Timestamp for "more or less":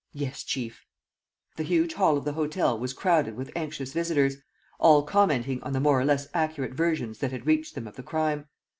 5.79-6.27